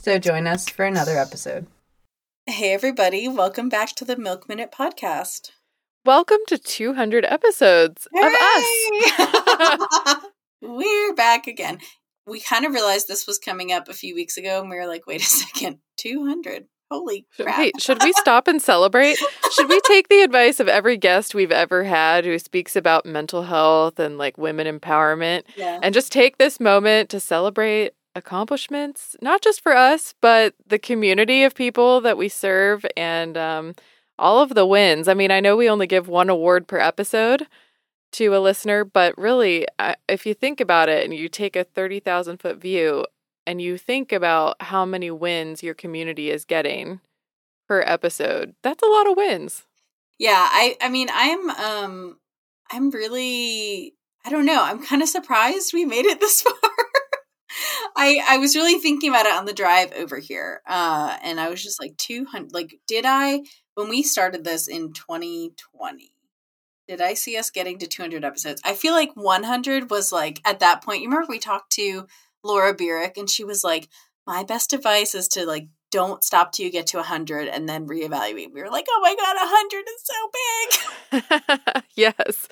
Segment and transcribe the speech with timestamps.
[0.00, 1.66] So join us for another episode.
[2.46, 5.50] Hey, everybody, welcome back to the Milk Minute Podcast.
[6.04, 10.16] Welcome to 200 episodes of us.
[10.62, 11.78] We're back again.
[12.26, 14.86] We kind of realized this was coming up a few weeks ago, and we were
[14.86, 16.66] like, wait a second, 200.
[16.90, 17.58] Holy crap.
[17.58, 19.16] Wait, should we stop and celebrate?
[19.52, 23.44] Should we take the advice of every guest we've ever had who speaks about mental
[23.44, 25.80] health and like women empowerment yeah.
[25.82, 31.42] and just take this moment to celebrate accomplishments, not just for us, but the community
[31.44, 33.74] of people that we serve and um,
[34.18, 35.08] all of the wins?
[35.08, 37.46] I mean, I know we only give one award per episode
[38.12, 41.64] to a listener, but really, I- if you think about it and you take a
[41.64, 43.04] 30,000 foot view
[43.46, 47.00] and you think about how many wins your community is getting
[47.68, 49.64] per episode, that's a lot of wins.
[50.18, 52.18] Yeah, I I mean, I'm um
[52.70, 53.94] I'm really
[54.24, 54.62] I don't know.
[54.62, 56.54] I'm kind of surprised we made it this far.
[57.96, 60.62] I I was really thinking about it on the drive over here.
[60.66, 63.42] Uh and I was just like 200 like did I
[63.74, 66.12] when we started this in 2020
[66.88, 68.60] did I see us getting to 200 episodes?
[68.64, 71.02] I feel like 100 was like at that point.
[71.02, 72.06] You remember we talked to
[72.44, 73.88] Laura Burek and she was like,
[74.26, 77.86] "My best advice is to like don't stop till you get to 100 and then
[77.86, 82.48] reevaluate." We were like, "Oh my god, 100 is so big." yes.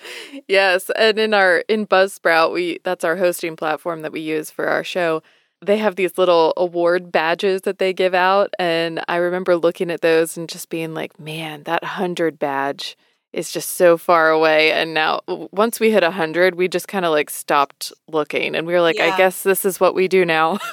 [0.49, 0.91] Yes.
[0.97, 4.85] And in our in Buzzsprout, we that's our hosting platform that we use for our
[4.85, 5.23] show.
[5.65, 10.01] They have these little award badges that they give out and I remember looking at
[10.01, 12.97] those and just being like, "Man, that 100 badge
[13.33, 15.21] is just so far away." And now
[15.53, 18.99] once we hit 100, we just kind of like stopped looking and we were like,
[18.99, 19.15] Yeah.
[19.15, 20.59] "I guess this is what we do now."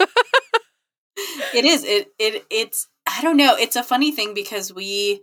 [1.54, 1.84] it is.
[1.84, 3.56] It it it's I don't know.
[3.56, 5.22] It's a funny thing because we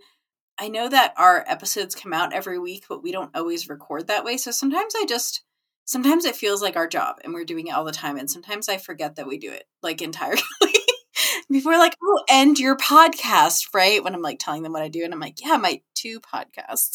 [0.59, 4.25] I know that our episodes come out every week, but we don't always record that
[4.25, 4.37] way.
[4.37, 5.43] So sometimes I just
[5.85, 8.67] sometimes it feels like our job and we're doing it all the time and sometimes
[8.67, 10.41] I forget that we do it like entirely.
[11.51, 14.03] People are like, "Oh, end your podcast," right?
[14.03, 16.91] When I'm like telling them what I do and I'm like, "Yeah, my two podcasts."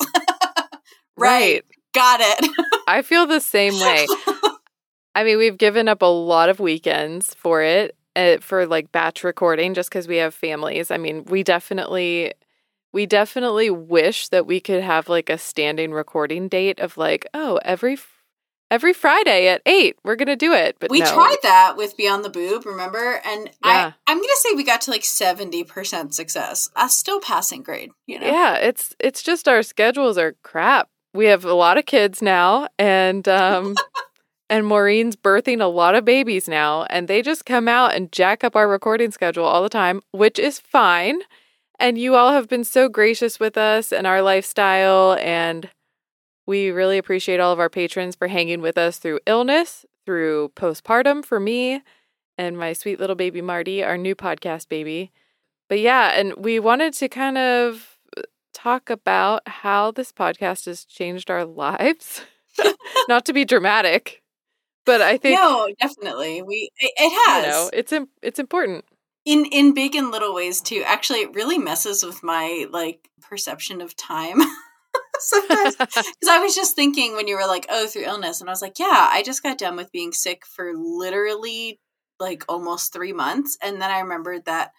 [1.17, 1.65] right.
[1.95, 2.51] Got it.
[2.87, 4.07] I feel the same way.
[5.15, 9.25] I mean, we've given up a lot of weekends for it, uh, for like batch
[9.25, 10.91] recording, just because we have families.
[10.91, 12.33] I mean, we definitely,
[12.93, 17.59] we definitely wish that we could have like a standing recording date of like, oh,
[17.65, 17.99] every
[18.71, 20.77] every Friday at eight, we're gonna do it.
[20.81, 21.07] But we no.
[21.07, 23.21] tried that with Beyond the Boob, remember?
[23.25, 23.93] And Yeah.
[24.07, 26.69] I, I'm gonna say we got to like seventy percent success.
[26.75, 28.27] That's still passing grade, you know.
[28.27, 30.89] Yeah, it's it's just our schedules are crap.
[31.15, 33.75] We have a lot of kids now, and um,
[34.53, 38.45] and Maureen's birthing a lot of babies now, and they just come out and jack
[38.45, 41.21] up our recording schedule all the time, which is fine.
[41.81, 45.71] And you all have been so gracious with us and our lifestyle, and
[46.47, 51.25] we really appreciate all of our patrons for hanging with us through illness, through postpartum
[51.25, 51.81] for me
[52.37, 55.13] and my sweet little baby Marty, our new podcast baby.
[55.71, 57.97] But yeah, and we wanted to kind of
[58.53, 62.21] talk about how this podcast has changed our lives.
[63.09, 64.22] Not to be dramatic,
[64.85, 66.43] but I think no, definitely.
[66.43, 68.85] We it, it you has know it's im- it's important.
[69.25, 70.83] in in big and little ways too.
[70.87, 74.39] Actually, it really messes with my like perception of time.
[75.19, 78.53] Sometimes because I was just thinking when you were like, "Oh, through illness," and I
[78.53, 81.81] was like, "Yeah, I just got done with being sick for literally
[82.19, 84.73] like almost three months," and then I remembered that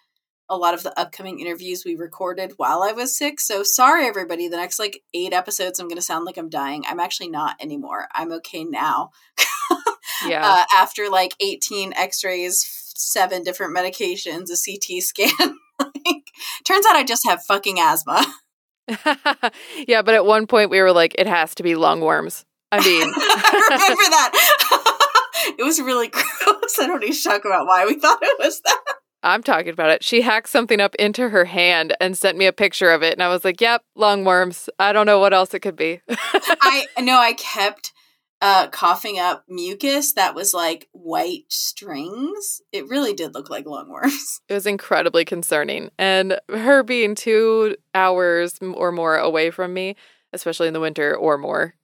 [0.50, 3.40] a lot of the upcoming interviews we recorded while I was sick.
[3.40, 4.46] So sorry, everybody.
[4.48, 6.84] The next like eight episodes, I'm going to sound like I'm dying.
[6.86, 8.08] I'm actually not anymore.
[8.14, 9.10] I'm okay now.
[10.26, 10.42] Yeah.
[10.44, 12.64] uh, after like 18 x-rays
[12.96, 15.28] seven different medications a ct scan
[15.78, 16.30] like,
[16.64, 18.24] turns out i just have fucking asthma
[19.88, 22.44] yeah, but at one point we were like, it has to be lungworms.
[22.70, 27.66] I mean, i remember that it was really gross i don't need to talk about
[27.66, 28.80] why we thought it was that
[29.26, 30.04] I'm talking about it.
[30.04, 33.22] She hacked something up into her hand and sent me a picture of it, and
[33.22, 34.68] I was like, "Yep, lungworms.
[34.78, 37.93] I don't know what else it could be." i know i kept
[38.44, 44.40] uh coughing up mucus that was like white strings it really did look like lungworms
[44.48, 45.90] It was incredibly concerning.
[45.98, 49.96] And her being two hours or more away from me,
[50.32, 51.74] especially in the winter or more,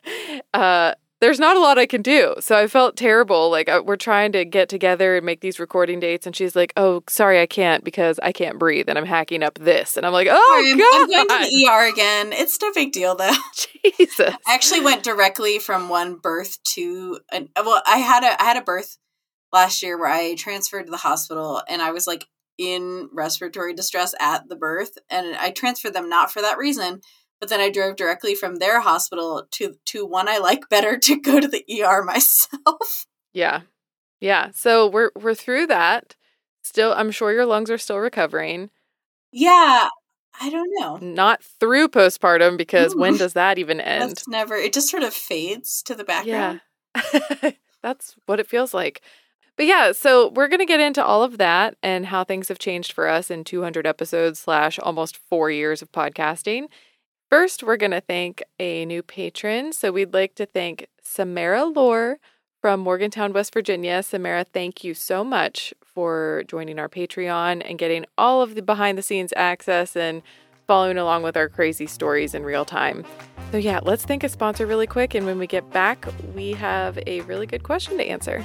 [0.54, 2.34] uh, there's not a lot I can do.
[2.40, 3.50] So I felt terrible.
[3.50, 6.72] Like uh, we're trying to get together and make these recording dates, and she's like,
[6.76, 10.12] "Oh, sorry, I can't because I can't breathe, and I'm hacking up this." And I'm
[10.12, 12.32] like, "Oh I'm, I'm going to the ER again.
[12.32, 13.32] It's no big deal though.
[13.98, 18.44] Jesus!" I actually went directly from one birth to an, well, I had a I
[18.44, 18.98] had a birth
[19.52, 22.26] last year where I transferred to the hospital and I was like
[22.58, 27.00] in respiratory distress at the birth and I transferred them not for that reason,
[27.40, 31.20] but then I drove directly from their hospital to to one I like better to
[31.20, 33.06] go to the ER myself.
[33.34, 33.60] Yeah,
[34.20, 34.50] yeah.
[34.54, 36.16] So we're we're through that.
[36.62, 38.70] Still, I'm sure your lungs are still recovering.
[39.32, 39.88] yeah,
[40.40, 40.96] I don't know.
[40.96, 44.10] Not through postpartum because when does that even end?
[44.10, 44.54] That's never.
[44.54, 46.60] It just sort of fades to the background.
[46.94, 47.50] Yeah.
[47.82, 49.02] That's what it feels like.
[49.56, 52.58] But yeah, so we're going to get into all of that and how things have
[52.58, 56.66] changed for us in 200 episodes slash almost four years of podcasting.
[57.30, 59.74] First, we're going to thank a new patron.
[59.74, 62.18] So we'd like to thank Samarah Loar
[62.62, 64.00] from Morgantown, West Virginia.
[64.00, 68.96] Samarah, thank you so much for joining our Patreon and getting all of the behind
[68.96, 70.22] the scenes access and
[70.66, 73.04] following along with our crazy stories in real time.
[73.52, 75.14] So, yeah, let's thank a sponsor really quick.
[75.14, 78.42] And when we get back, we have a really good question to answer.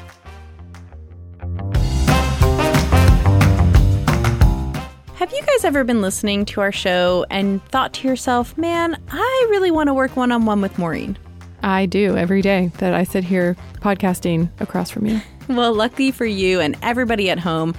[5.24, 9.48] Have you guys ever been listening to our show and thought to yourself, man, I
[9.50, 11.18] really want to work one on one with Maureen?
[11.62, 15.22] I do every day that I sit here podcasting across from you.
[15.48, 17.74] Well, lucky for you and everybody at home,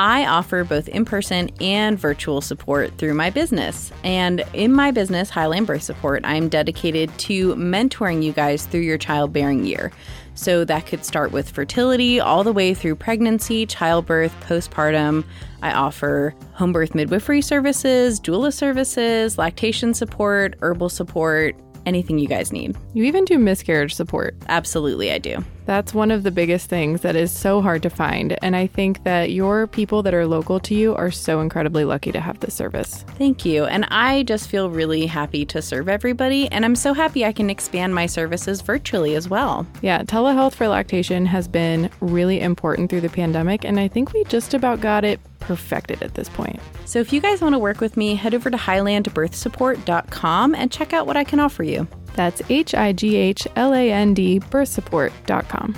[0.00, 3.92] I offer both in person and virtual support through my business.
[4.02, 8.98] And in my business, Highland Birth Support, I'm dedicated to mentoring you guys through your
[8.98, 9.92] childbearing year.
[10.34, 15.24] So that could start with fertility all the way through pregnancy, childbirth, postpartum.
[15.62, 21.56] I offer home birth midwifery services, doula services, lactation support, herbal support,
[21.86, 22.76] anything you guys need.
[22.94, 24.34] You even do miscarriage support.
[24.48, 25.44] Absolutely, I do.
[25.66, 28.36] That's one of the biggest things that is so hard to find.
[28.42, 32.10] And I think that your people that are local to you are so incredibly lucky
[32.10, 33.04] to have this service.
[33.18, 33.66] Thank you.
[33.66, 36.50] And I just feel really happy to serve everybody.
[36.50, 39.64] And I'm so happy I can expand my services virtually as well.
[39.80, 43.64] Yeah, telehealth for lactation has been really important through the pandemic.
[43.64, 46.60] And I think we just about got it perfected at this point.
[46.84, 50.92] So if you guys want to work with me, head over to highlandbirthsupport.com and check
[50.92, 51.88] out what I can offer you.
[52.14, 55.76] That's H I G H L A N D birthsupport.com.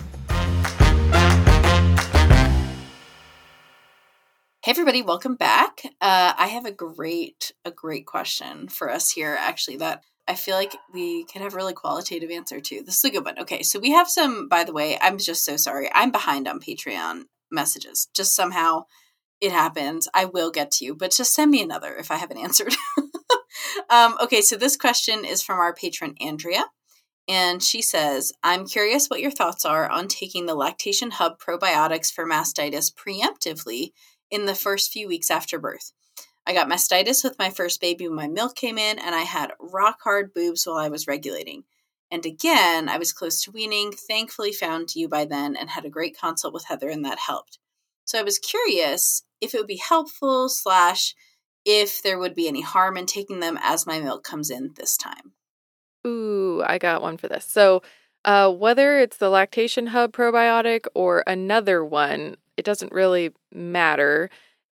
[4.65, 5.81] Hey everybody, welcome back.
[6.01, 9.37] Uh, I have a great, a great question for us here.
[9.37, 12.83] Actually, that I feel like we can have a really qualitative answer to.
[12.83, 13.41] This is a good one.
[13.41, 14.49] Okay, so we have some.
[14.49, 15.91] By the way, I'm just so sorry.
[15.93, 18.09] I'm behind on Patreon messages.
[18.15, 18.85] Just somehow
[19.43, 20.09] it happens.
[20.15, 22.75] I will get to you, but just send me another if I haven't answered.
[23.91, 26.65] um, okay, so this question is from our patron Andrea.
[27.29, 32.13] And she says, I'm curious what your thoughts are on taking the Lactation Hub probiotics
[32.13, 33.93] for mastitis preemptively
[34.31, 35.93] in the first few weeks after birth.
[36.47, 39.53] I got mastitis with my first baby when my milk came in, and I had
[39.61, 41.65] rock hard boobs while I was regulating.
[42.11, 45.91] And again, I was close to weaning, thankfully found you by then, and had a
[45.91, 47.59] great consult with Heather, and that helped.
[48.05, 51.15] So I was curious if it would be helpful, slash,
[51.65, 54.97] if there would be any harm in taking them as my milk comes in this
[54.97, 55.33] time.
[56.07, 57.45] Ooh, I got one for this.
[57.45, 57.83] So,
[58.25, 64.31] uh, whether it's the Lactation Hub probiotic or another one, it doesn't really matter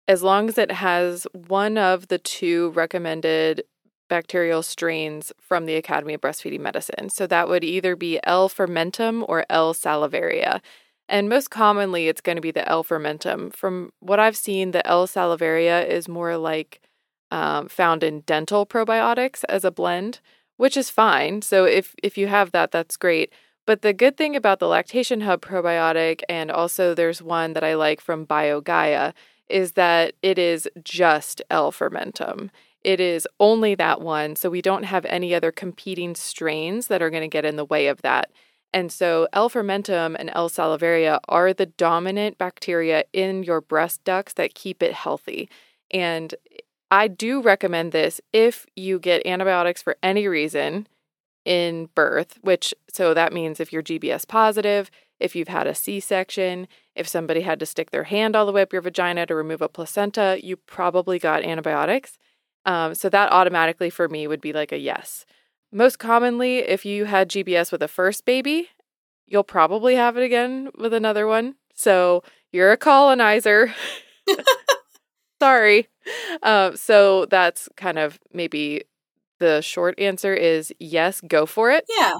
[0.07, 3.63] as long as it has one of the two recommended
[4.09, 7.09] bacterial strains from the Academy of Breastfeeding Medicine.
[7.09, 8.49] So, that would either be L.
[8.49, 9.73] fermentum or L.
[9.73, 10.61] salivaria.
[11.09, 12.83] And most commonly, it's going to be the L.
[12.83, 13.51] fermentum.
[13.51, 15.07] From what I've seen, the L.
[15.07, 16.81] salivaria is more like
[17.31, 20.19] um, found in dental probiotics as a blend
[20.57, 21.41] which is fine.
[21.41, 23.31] So if if you have that, that's great.
[23.65, 27.75] But the good thing about the Lactation Hub probiotic, and also there's one that I
[27.75, 29.13] like from BioGaia,
[29.49, 32.49] is that it is just L fermentum.
[32.83, 37.09] It is only that one, so we don't have any other competing strains that are
[37.09, 38.31] going to get in the way of that.
[38.73, 44.33] And so L fermentum and L salivaria are the dominant bacteria in your breast ducts
[44.33, 45.49] that keep it healthy.
[45.91, 46.35] And
[46.91, 50.87] I do recommend this if you get antibiotics for any reason
[51.45, 55.99] in birth, which so that means if you're GBS positive, if you've had a C
[55.99, 59.35] section, if somebody had to stick their hand all the way up your vagina to
[59.35, 62.17] remove a placenta, you probably got antibiotics.
[62.65, 65.25] Um, so that automatically for me would be like a yes.
[65.71, 68.69] Most commonly, if you had GBS with a first baby,
[69.27, 71.55] you'll probably have it again with another one.
[71.73, 73.73] So you're a colonizer.
[75.41, 75.87] Sorry.
[76.41, 78.83] Um, so that's kind of maybe
[79.39, 81.85] the short answer is yes, go for it.
[81.89, 82.13] Yeah.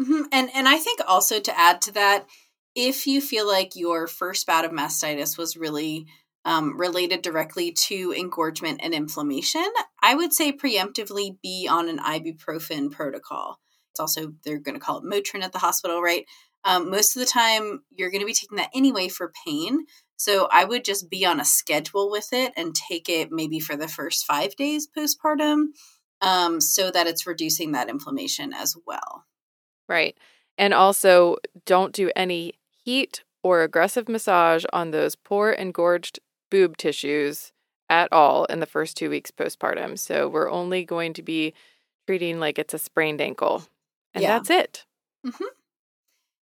[0.00, 2.26] hmm And and I think also to add to that,
[2.74, 6.06] if you feel like your first bout of mastitis was really
[6.44, 9.66] um, related directly to engorgement and inflammation,
[10.02, 13.60] I would say preemptively be on an ibuprofen protocol.
[13.92, 16.26] It's also they're going to call it Motrin at the hospital, right?
[16.64, 19.84] Um, most of the time, you're going to be taking that anyway for pain.
[20.16, 23.76] So I would just be on a schedule with it and take it maybe for
[23.76, 25.66] the first five days postpartum,
[26.20, 29.24] um, so that it's reducing that inflammation as well.
[29.88, 30.16] Right.
[30.56, 31.36] And also,
[31.66, 36.20] don't do any heat or aggressive massage on those poor engorged
[36.54, 37.50] boob tissues
[37.90, 39.98] at all in the first two weeks postpartum.
[39.98, 41.52] So, we're only going to be
[42.06, 43.64] treating like it's a sprained ankle.
[44.14, 44.38] And Yeah.
[44.38, 44.84] that's it.
[45.26, 45.44] Mm-hmm.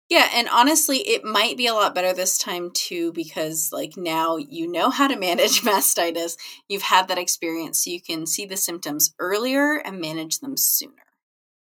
[0.10, 4.38] Yeah, and honestly, it might be a lot better this time too because, like, now
[4.38, 6.36] you know how to manage mastitis.
[6.68, 11.04] You've had that experience, so you can see the symptoms earlier and manage them sooner.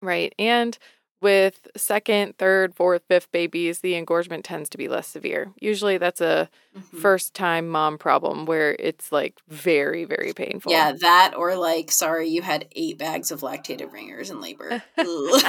[0.02, 0.34] Right.
[0.40, 0.76] And
[1.24, 5.54] with second, third, fourth, fifth babies, the engorgement tends to be less severe.
[5.60, 7.00] Usually that's a Mhm.
[7.02, 10.72] first time mom problem where it's like very, very painful.
[10.74, 14.84] Yeah, that or like, sorry, you had eight bags of lactated ringers in labor.
[14.98, 15.42] Oh,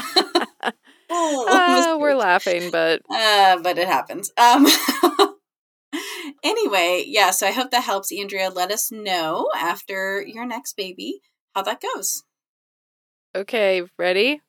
[1.10, 4.32] Ah, we're laughing, but Uh, but it happens.
[4.38, 4.66] Um,
[6.44, 8.50] anyway, yeah, so I hope that helps, Andrea.
[8.50, 11.20] Let us know after your next baby
[11.54, 12.22] how that goes.
[13.34, 14.40] okay, ready?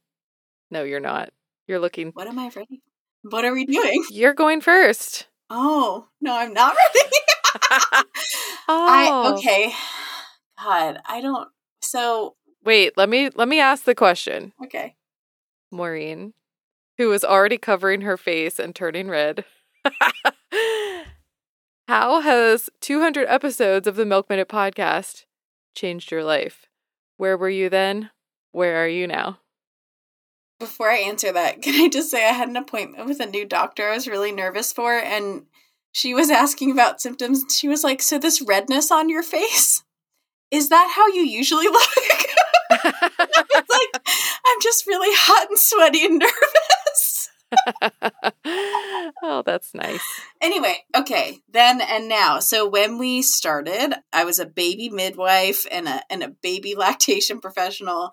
[0.71, 1.29] No, you're not.
[1.67, 2.09] You're looking.
[2.13, 2.81] What am I ready?
[3.23, 4.03] What are we doing?
[4.11, 5.27] You're going first.
[5.49, 7.09] Oh, no, I'm not ready.
[8.67, 8.87] Oh.
[8.89, 9.71] I okay.
[10.59, 11.47] God, I don't
[11.81, 14.53] so Wait, let me let me ask the question.
[14.63, 14.95] okay.
[15.71, 16.33] Maureen,
[16.97, 19.45] who was already covering her face and turning red.
[21.87, 25.25] How has 200 episodes of the Milk Minute podcast
[25.75, 26.65] changed your life?
[27.17, 28.09] Where were you then?
[28.51, 29.37] Where are you now?
[30.59, 33.45] Before I answer that, can I just say I had an appointment with a new
[33.45, 35.45] doctor I was really nervous for and
[35.91, 37.41] she was asking about symptoms.
[37.41, 39.83] and She was like, "So this redness on your face,
[40.51, 41.89] is that how you usually look?"
[43.57, 44.03] It's like,
[44.45, 47.29] I'm just really hot and sweaty and nervous.
[49.23, 50.01] oh, that's nice.
[50.41, 52.39] Anyway, okay, then and now.
[52.39, 57.39] So when we started, I was a baby midwife and a and a baby lactation
[57.39, 58.11] professional,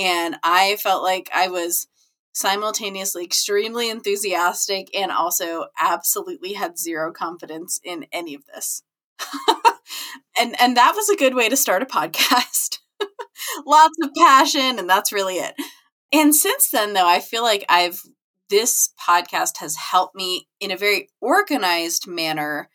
[0.00, 1.86] and I felt like I was
[2.32, 8.82] simultaneously extremely enthusiastic and also absolutely had zero confidence in any of this.
[10.38, 12.78] and and that was a good way to start a podcast.
[13.66, 15.54] Lots of passion and that's really it.
[16.12, 18.00] And since then though, I feel like I've
[18.48, 22.70] this podcast has helped me in a very organized manner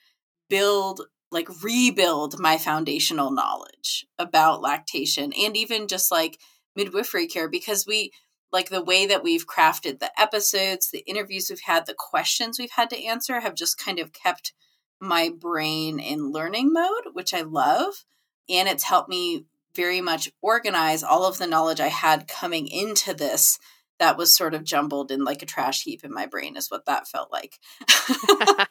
[0.48, 1.02] build
[1.32, 6.38] like rebuild my foundational knowledge about lactation and even just like
[6.76, 8.12] midwifery care because we
[8.52, 12.72] like the way that we've crafted the episodes the interviews we've had the questions we've
[12.72, 14.54] had to answer have just kind of kept
[15.00, 18.06] my brain in learning mode which i love.
[18.48, 23.14] And it's helped me very much organize all of the knowledge i had coming into
[23.14, 23.60] this
[24.00, 26.86] that was sort of jumbled in like a trash heap in my brain is what
[26.86, 27.60] that felt like.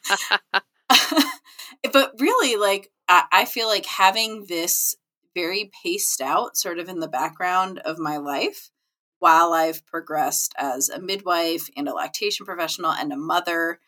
[1.91, 4.95] But really like I, feel like having this
[5.35, 8.71] very paced out sort of in the background of my life
[9.19, 13.79] while i've progressed as a midwife and a lactation professional and a mother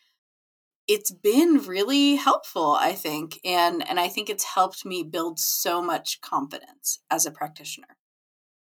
[0.87, 5.81] it's been really helpful i think and and i think it's helped me build so
[5.81, 7.97] much confidence as a practitioner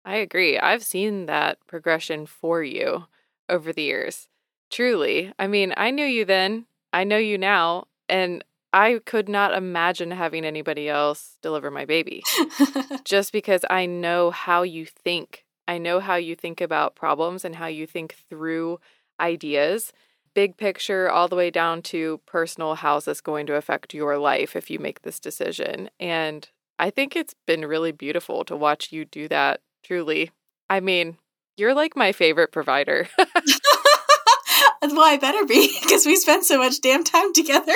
[0.08, 0.58] I agree.
[0.58, 3.08] I've seen that progression for you
[3.50, 4.30] over the years.
[4.72, 5.34] Truly.
[5.38, 8.42] I mean, I knew you then, I know you now, and
[8.74, 12.24] I could not imagine having anybody else deliver my baby
[13.04, 15.46] just because I know how you think.
[15.68, 18.80] I know how you think about problems and how you think through
[19.20, 19.92] ideas,
[20.34, 24.56] big picture, all the way down to personal, how's this going to affect your life
[24.56, 25.90] if you make this decision.
[26.00, 26.48] And
[26.80, 30.32] I think it's been really beautiful to watch you do that, truly.
[30.70, 31.18] I mean,
[31.58, 33.08] you're like my favorite provider.
[34.82, 37.74] well i better be because we spent so much damn time together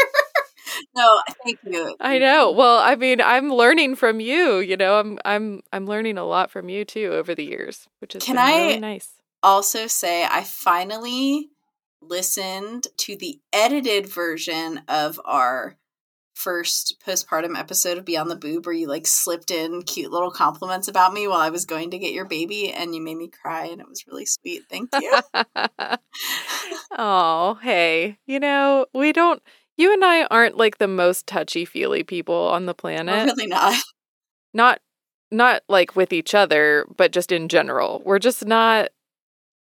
[0.95, 1.07] no
[1.43, 2.51] thank you I know.
[2.51, 4.99] Well, I mean, I'm learning from you, you know.
[4.99, 8.37] I'm I'm I'm learning a lot from you too over the years, which is Can
[8.37, 9.09] I- really nice.
[9.43, 11.49] also say I finally
[12.01, 15.77] listened to the edited version of our
[16.33, 20.87] first postpartum episode of Beyond the Boob where you like slipped in cute little compliments
[20.87, 23.65] about me while I was going to get your baby and you made me cry
[23.65, 24.63] and it was really sweet.
[24.67, 25.19] Thank you.
[26.97, 28.17] oh, hey.
[28.25, 29.41] You know, we don't
[29.81, 33.25] you and I aren't like the most touchy-feely people on the We're planet.
[33.25, 33.75] really not.
[34.53, 34.79] Not
[35.33, 38.01] not like with each other, but just in general.
[38.05, 38.89] We're just not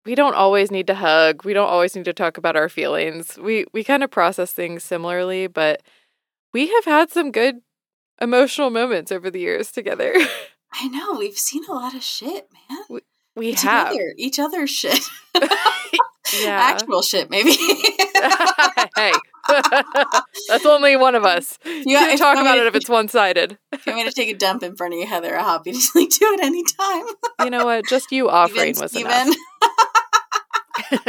[0.04, 1.44] we don't always need to hug.
[1.44, 3.38] We don't always need to talk about our feelings.
[3.38, 5.82] We we kind of process things similarly, but
[6.52, 7.56] we have had some good
[8.20, 10.14] emotional moments over the years together.
[10.72, 13.00] I know we've seen a lot of shit, man.
[13.36, 13.90] we have.
[13.92, 15.00] Together, each other's shit.
[16.42, 16.48] Yeah.
[16.74, 17.52] Actual shit, maybe.
[18.96, 19.12] hey.
[20.48, 21.58] That's only one of us.
[21.64, 23.58] You Yeah, can talk about it if it's one sided.
[23.72, 25.72] if you want me to take a dump in front of you, Heather, I'll to
[25.72, 25.78] do
[26.34, 27.04] it anytime.
[27.44, 27.84] You know what?
[27.88, 29.34] Just you offering Even was Steven.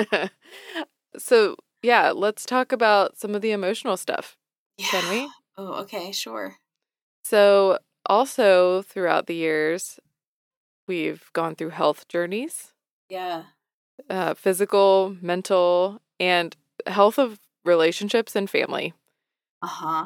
[0.06, 0.30] enough.
[1.18, 4.38] so, yeah, let's talk about some of the emotional stuff,
[4.78, 4.88] Yeah.
[4.88, 5.30] can we?
[5.58, 6.56] Oh, okay, sure.
[7.24, 10.00] So, also throughout the years,
[10.88, 12.74] we've gone through health journeys,
[13.10, 13.44] Yeah.
[14.10, 16.56] uh, physical, mental, and
[16.88, 18.94] health of relationships and family.
[19.62, 20.06] Uh huh.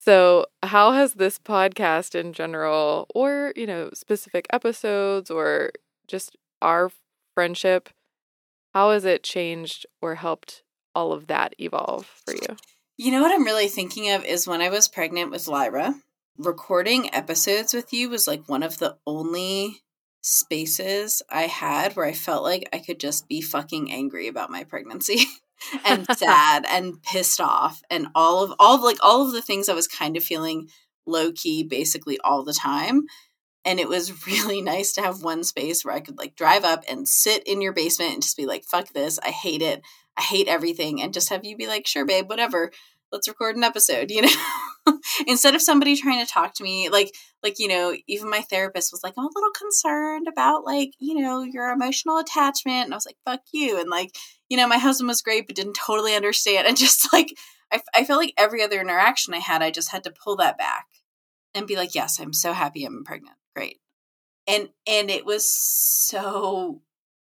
[0.00, 5.72] So, how has this podcast in general, or, you know, specific episodes, or
[6.06, 6.90] just our
[7.34, 7.90] friendship,
[8.74, 10.62] how has it changed or helped
[10.94, 12.56] all of that evolve for you?
[12.96, 15.94] You know what I'm really thinking of is when I was pregnant with Lyra,
[16.36, 19.82] recording episodes with you was like one of the only
[20.20, 24.64] spaces I had where I felt like I could just be fucking angry about my
[24.64, 25.24] pregnancy
[25.84, 29.68] and sad and pissed off and all of all of like all of the things
[29.68, 30.68] I was kind of feeling
[31.06, 33.06] low key basically all the time.
[33.64, 36.84] And it was really nice to have one space where I could like drive up
[36.88, 39.18] and sit in your basement and just be like, fuck this.
[39.22, 39.82] I hate it.
[40.16, 41.00] I hate everything.
[41.00, 42.72] And just have you be like, sure, babe, whatever.
[43.12, 44.98] Let's record an episode, you know?
[45.26, 48.92] Instead of somebody trying to talk to me, like, like, you know, even my therapist
[48.92, 52.84] was like, I'm a little concerned about like, you know, your emotional attachment.
[52.84, 53.78] And I was like, fuck you.
[53.78, 54.16] And like,
[54.48, 56.66] you know, my husband was great, but didn't totally understand.
[56.66, 57.34] And just like,
[57.72, 60.58] I, I felt like every other interaction I had, I just had to pull that
[60.58, 60.86] back
[61.54, 63.36] and be like, yes, I'm so happy I'm pregnant.
[63.54, 63.78] Great.
[64.46, 66.80] And, and it was so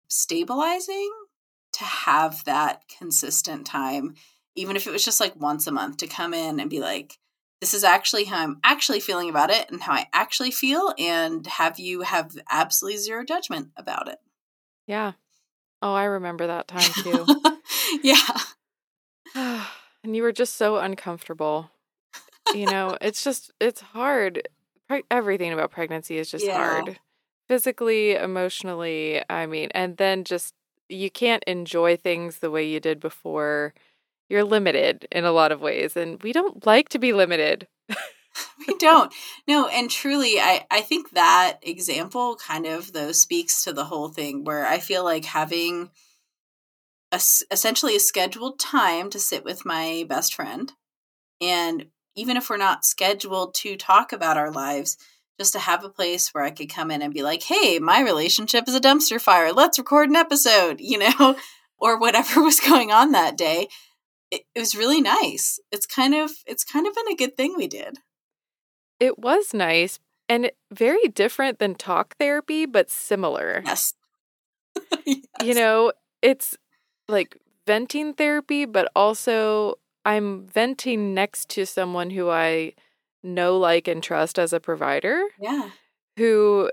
[0.09, 1.11] stabilizing
[1.73, 4.15] to have that consistent time,
[4.55, 7.17] even if it was just like once a month to come in and be like,
[7.61, 11.45] this is actually how I'm actually feeling about it and how I actually feel, and
[11.47, 14.17] have you have absolutely zero judgment about it.
[14.87, 15.13] Yeah.
[15.81, 17.25] Oh, I remember that time too.
[18.03, 18.15] yeah.
[20.03, 21.71] and you were just so uncomfortable.
[22.53, 24.47] You know, it's just, it's hard.
[24.87, 26.53] Pre- everything about pregnancy is just Yeah.
[26.57, 26.99] hard.
[27.47, 30.53] Physically, emotionally, I mean, and then just,
[30.89, 33.73] you can't enjoy things the way you did before.
[34.29, 37.67] You're limited in a lot of ways, and we don't like to be limited.
[38.67, 39.13] we don't.
[39.47, 44.09] No and truly i i think that example kind of though speaks to the whole
[44.09, 45.89] thing where i feel like having
[47.11, 50.73] a, essentially a scheduled time to sit with my best friend
[51.41, 54.97] and even if we're not scheduled to talk about our lives
[55.39, 58.01] just to have a place where i could come in and be like hey my
[58.01, 59.53] relationship is a dumpster fire.
[59.53, 61.35] Let's record an episode you know
[61.77, 63.67] or whatever was going on that day
[64.31, 67.53] it, it was really nice it's kind of it's kind of been a good thing
[67.57, 67.97] we did
[68.99, 73.61] It was nice and very different than talk therapy, but similar.
[73.65, 73.93] Yes.
[75.43, 76.57] You know, it's
[77.07, 82.73] like venting therapy, but also I'm venting next to someone who I
[83.23, 85.69] know, like, and trust as a provider Yeah.
[86.17, 86.71] who,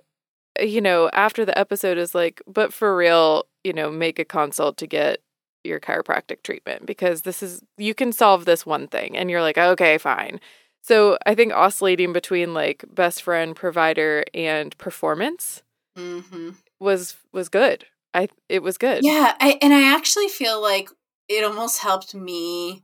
[0.60, 4.76] you know, after the episode is like, but for real, you know, make a consult
[4.78, 5.18] to get
[5.64, 9.16] your chiropractic treatment because this is, you can solve this one thing.
[9.16, 10.40] And you're like, okay, fine.
[10.82, 15.62] So I think oscillating between like best friend, provider, and performance
[15.96, 17.86] hmm was was good.
[18.12, 19.04] I it was good.
[19.04, 19.34] Yeah.
[19.40, 20.90] I, and I actually feel like
[21.28, 22.82] it almost helped me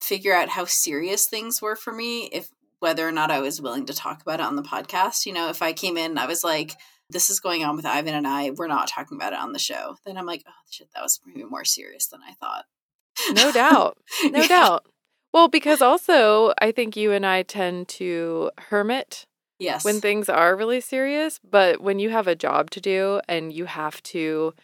[0.00, 3.86] figure out how serious things were for me if whether or not I was willing
[3.86, 5.26] to talk about it on the podcast.
[5.26, 6.76] You know, if I came in I was like,
[7.10, 9.58] this is going on with Ivan and I, we're not talking about it on the
[9.58, 12.64] show, then I'm like, oh shit, that was maybe more serious than I thought.
[13.32, 13.98] No doubt.
[14.24, 14.48] No Yeah.
[14.48, 14.86] doubt.
[15.32, 19.26] Well, because also I think you and I tend to hermit
[19.58, 19.84] Yes.
[19.84, 23.64] when things are really serious, but when you have a job to do and you
[23.64, 24.54] have to,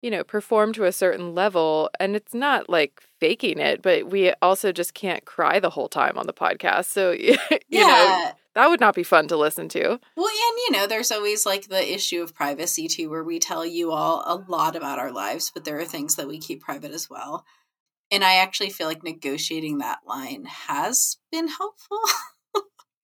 [0.00, 4.32] you know, perform to a certain level, and it's not like faking it, but we
[4.40, 6.84] also just can't cry the whole time on the podcast.
[6.84, 8.32] So, you know, yeah.
[8.54, 10.00] That would not be fun to listen to.
[10.16, 13.64] Well, and you know, there's always like the issue of privacy too, where we tell
[13.64, 16.92] you all a lot about our lives, but there are things that we keep private
[16.92, 17.44] as well.
[18.10, 22.00] And I actually feel like negotiating that line has been helpful.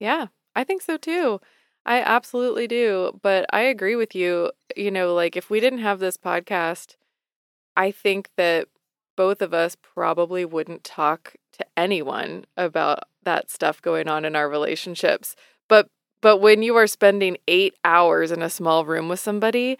[0.00, 1.40] Yeah, I think so too.
[1.87, 3.18] I absolutely do.
[3.22, 4.50] But I agree with you.
[4.76, 6.96] You know, like if we didn't have this podcast,
[7.76, 8.68] I think that
[9.16, 11.37] both of us probably wouldn't talk
[11.77, 15.35] anyone about that stuff going on in our relationships.
[15.69, 15.89] But
[16.21, 19.79] but when you are spending 8 hours in a small room with somebody,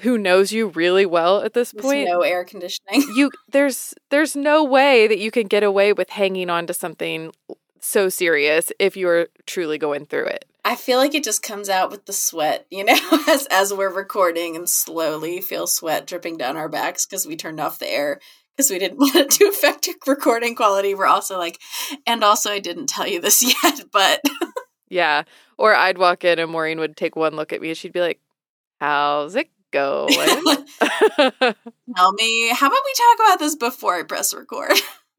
[0.00, 3.02] who knows you really well at this With point, no air conditioning.
[3.14, 7.32] you there's there's no way that you can get away with hanging on to something
[7.80, 10.44] so serious if you're truly going through it.
[10.64, 12.96] I feel like it just comes out with the sweat, you know,
[13.28, 17.60] as as we're recording and slowly feel sweat dripping down our backs because we turned
[17.60, 18.20] off the air
[18.56, 20.94] because we didn't want it to affect recording quality.
[20.94, 21.58] We're also like,
[22.06, 24.20] and also I didn't tell you this yet, but
[24.88, 25.22] Yeah.
[25.58, 28.00] Or I'd walk in and Maureen would take one look at me and she'd be
[28.00, 28.20] like,
[28.80, 30.08] How's it going?
[30.10, 34.72] tell me, how about we talk about this before I press record?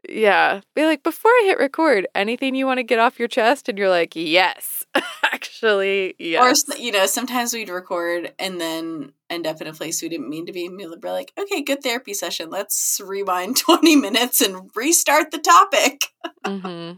[0.10, 0.62] Yeah.
[0.76, 3.70] Be like, before I hit record, anything you want to get off your chest?
[3.70, 4.86] And you're like, Yes.
[5.24, 6.64] Actually, Or yes.
[6.70, 10.30] s- you know, sometimes we'd record and then end up in a place we didn't
[10.30, 10.66] mean to be.
[10.68, 12.50] And we'd be like, okay, good therapy session.
[12.50, 16.06] Let's rewind twenty minutes and restart the topic.
[16.46, 16.94] hmm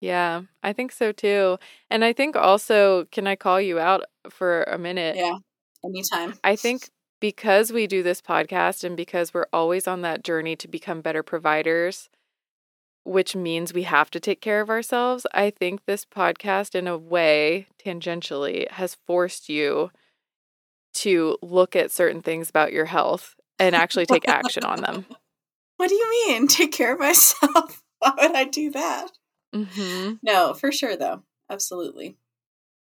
[0.00, 1.58] Yeah, I think so too.
[1.90, 5.16] And I think also, can I call you out for a minute?
[5.16, 5.36] Yeah,
[5.84, 6.34] anytime.
[6.42, 10.68] I think because we do this podcast and because we're always on that journey to
[10.68, 12.08] become better providers,
[13.04, 16.98] which means we have to take care of ourselves, I think this podcast, in a
[16.98, 19.90] way, tangentially, has forced you
[20.92, 25.06] to look at certain things about your health and actually take action on them.
[25.76, 26.46] What do you mean?
[26.46, 27.82] Take care of myself?
[28.00, 29.12] Why would I do that?
[29.54, 31.22] hmm No, for sure though.
[31.50, 32.18] Absolutely.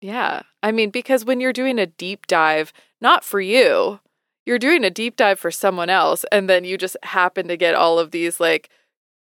[0.01, 0.41] Yeah.
[0.61, 4.01] I mean, because when you're doing a deep dive, not for you,
[4.45, 7.73] you're doing a deep dive for someone else, and then you just happen to get
[7.73, 8.69] all of these like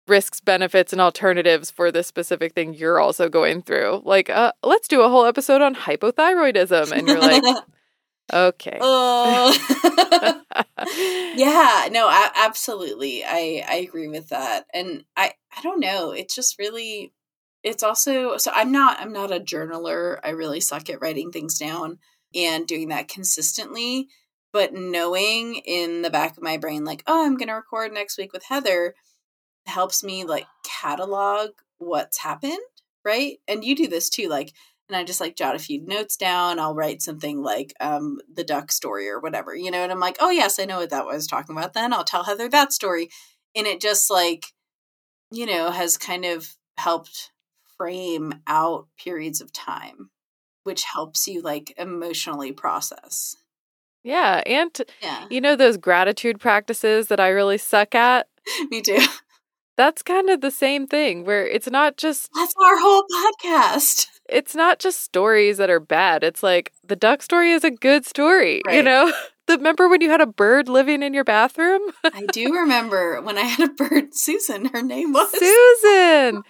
[0.09, 4.01] risks, benefits, and alternatives for this specific thing you're also going through.
[4.03, 6.91] Like, uh, let's do a whole episode on hypothyroidism.
[6.91, 7.43] And you're like,
[8.33, 8.77] okay.
[8.81, 10.43] oh.
[11.35, 13.23] yeah, no, I, absolutely.
[13.23, 14.65] I I agree with that.
[14.73, 17.13] And I I don't know, it's just really
[17.63, 20.19] it's also so I'm not I'm not a journaler.
[20.23, 21.99] I really suck at writing things down
[22.33, 24.07] and doing that consistently,
[24.53, 28.17] but knowing in the back of my brain like, "Oh, I'm going to record next
[28.17, 28.95] week with Heather."
[29.69, 32.57] Helps me like catalog what's happened,
[33.05, 33.37] right?
[33.47, 34.53] And you do this too like
[34.89, 36.59] and I just like jot a few notes down.
[36.59, 40.17] I'll write something like um, the duck story or whatever, you know, and I'm like,
[40.19, 41.73] oh, yes, I know what that was talking about.
[41.73, 43.09] Then I'll tell Heather that story.
[43.55, 44.47] And it just like,
[45.31, 47.31] you know, has kind of helped
[47.77, 50.09] frame out periods of time,
[50.63, 53.35] which helps you like emotionally process.
[54.03, 54.41] Yeah.
[54.45, 58.27] And, Yeah, you know, those gratitude practices that I really suck at?
[58.71, 58.97] me too.
[59.79, 64.07] That's kind of the same thing where it's not just That's our whole podcast.
[64.29, 66.21] it's not just stories that are bad.
[66.21, 69.13] It's like the duck story is a good story, you know?
[69.47, 71.81] The, remember when you had a bird living in your bathroom?
[72.03, 75.31] I do remember when I had a bird, Susan, her name was.
[75.31, 76.43] Susan.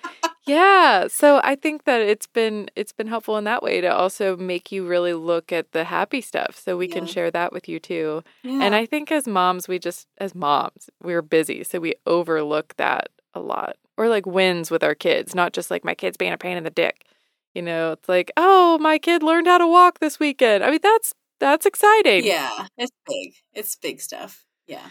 [0.46, 1.08] yeah.
[1.08, 4.74] So I think that it's been it's been helpful in that way to also make
[4.74, 8.22] you really look at the happy stuff so we can share that with you too.
[8.44, 8.63] Yeah.
[8.63, 13.08] And I think as moms, we just as moms, we're busy, so we overlook that
[13.39, 13.78] a lot.
[13.97, 16.63] Or like wins with our kids, not just like my kid's being a pain in
[16.63, 17.06] the dick.
[17.54, 20.63] You know, it's like, oh, my kid learned how to walk this weekend.
[20.63, 22.25] I mean, that's that's exciting.
[22.25, 23.34] Yeah, it's big.
[23.54, 24.45] It's big stuff.
[24.67, 24.88] Yeah.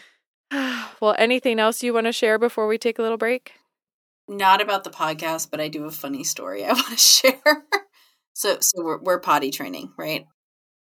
[1.01, 3.53] well, anything else you want to share before we take a little break?
[4.29, 7.65] Not about the podcast, but I do have a funny story I want to share.
[8.35, 10.27] so, so we're we're potty training, right?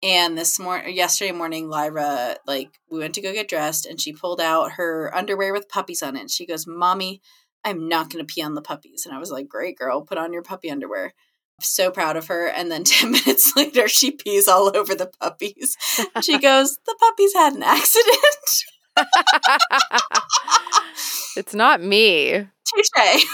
[0.04, 4.14] And this morning, yesterday morning, Lyra, like, we went to go get dressed, and she
[4.14, 6.22] pulled out her underwear with puppies on it.
[6.22, 7.22] And she goes, "Mommy,
[7.68, 10.18] I'm not going to pee on the puppies." And I was like, "Great girl, put
[10.18, 11.14] on your puppy underwear."
[11.60, 12.48] So proud of her.
[12.48, 15.76] And then 10 minutes later, she pees all over the puppies.
[16.22, 18.64] She goes, The puppies had an accident.
[21.38, 22.32] it's not me.
[22.32, 23.26] Touche.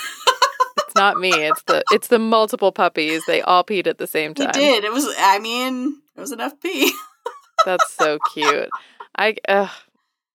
[0.78, 1.32] It's not me.
[1.32, 3.26] It's the it's the multiple puppies.
[3.26, 4.52] They all peed at the same time.
[4.52, 4.84] did.
[4.84, 6.92] It was, I mean, it was enough pee.
[7.66, 8.70] That's so cute.
[9.18, 9.36] I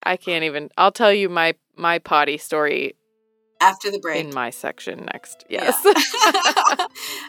[0.03, 0.69] I can't even.
[0.77, 2.95] I'll tell you my my potty story
[3.61, 4.25] After the break.
[4.25, 5.45] in my section next.
[5.49, 5.77] Yes.
[5.83, 6.87] Yeah.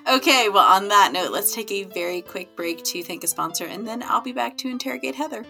[0.17, 3.65] okay, well, on that note, let's take a very quick break to thank a sponsor,
[3.65, 5.45] and then I'll be back to interrogate Heather.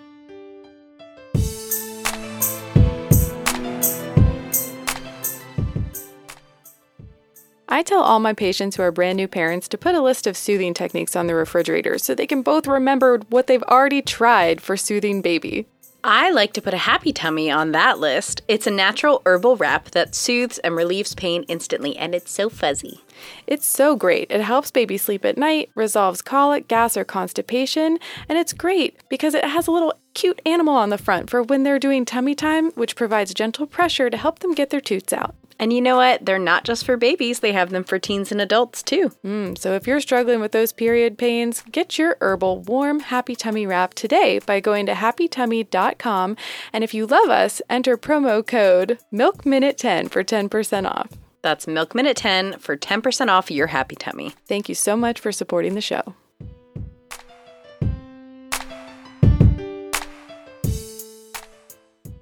[7.72, 10.36] I tell all my patients who are brand new parents to put a list of
[10.36, 14.76] soothing techniques on the refrigerator so they can both remember what they've already tried for
[14.76, 15.66] soothing baby.
[16.02, 18.40] I like to put a happy tummy on that list.
[18.48, 23.02] It's a natural herbal wrap that soothes and relieves pain instantly, and it's so fuzzy.
[23.46, 24.30] It's so great.
[24.30, 29.34] It helps baby sleep at night, resolves colic, gas, or constipation, and it's great because
[29.34, 32.70] it has a little cute animal on the front for when they're doing tummy time,
[32.72, 35.34] which provides gentle pressure to help them get their toots out.
[35.60, 36.24] And you know what?
[36.24, 39.12] They're not just for babies, they have them for teens and adults too.
[39.22, 43.92] Mm, so if you're struggling with those period pains, get your herbal warm HappiTummi wrap
[43.92, 46.36] today by going to happitummi.com.
[46.72, 51.10] And if you love us, enter promo code MilkMinute10 for 10% off.
[51.42, 54.34] That's Milk Minute 10 for 10% off your HappiTummi.
[54.46, 56.14] Thank you so much for supporting the show.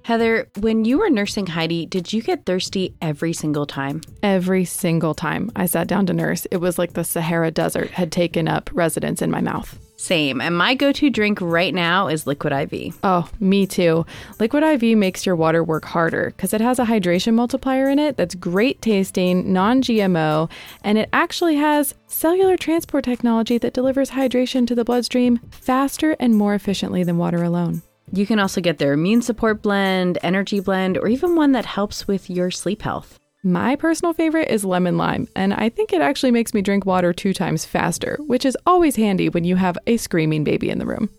[0.09, 4.01] Heather, when you were nursing Heidi, did you get thirsty every single time?
[4.23, 8.11] Every single time I sat down to nurse, it was like the Sahara Desert had
[8.11, 9.77] taken up residence in my mouth.
[9.97, 10.41] Same.
[10.41, 12.97] And my go to drink right now is Liquid IV.
[13.03, 14.03] Oh, me too.
[14.39, 18.17] Liquid IV makes your water work harder because it has a hydration multiplier in it
[18.17, 20.49] that's great tasting, non GMO,
[20.83, 26.33] and it actually has cellular transport technology that delivers hydration to the bloodstream faster and
[26.33, 27.83] more efficiently than water alone.
[28.11, 32.07] You can also get their immune support blend, energy blend, or even one that helps
[32.07, 33.19] with your sleep health.
[33.43, 37.13] My personal favorite is lemon lime, and I think it actually makes me drink water
[37.13, 40.85] two times faster, which is always handy when you have a screaming baby in the
[40.85, 41.09] room.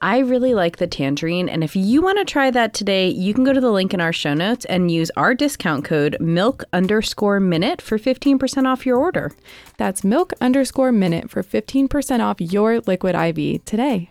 [0.00, 3.44] I really like the tangerine, and if you want to try that today, you can
[3.44, 7.38] go to the link in our show notes and use our discount code milk underscore
[7.38, 9.32] minute for 15% off your order.
[9.76, 14.10] That's milk underscore minute for 15% off your liquid IV today.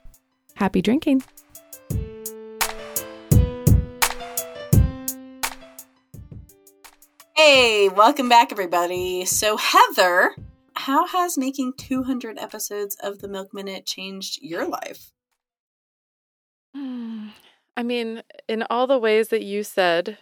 [0.55, 1.23] Happy drinking.
[7.37, 9.23] Hey, welcome back, everybody.
[9.25, 10.35] So, Heather,
[10.73, 15.11] how has making 200 episodes of the Milk Minute changed your life?
[16.75, 20.17] I mean, in all the ways that you said,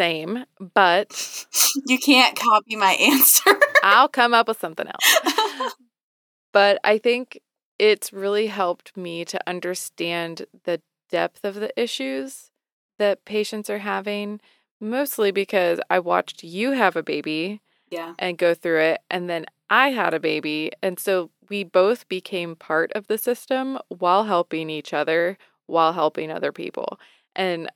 [0.00, 1.46] same, but
[1.86, 3.60] You can't copy my answer.
[3.82, 5.74] I'll come up with something else.
[6.54, 7.40] but I think
[7.78, 12.50] it's really helped me to understand the depth of the issues
[12.98, 14.40] that patients are having,
[14.82, 18.14] mostly because I watched you have a baby yeah.
[18.18, 20.72] and go through it, and then I had a baby.
[20.82, 26.30] And so we both became part of the system while helping each other, while helping
[26.30, 26.98] other people.
[27.34, 27.70] And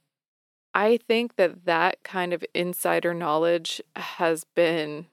[0.74, 5.06] I think that that kind of insider knowledge has been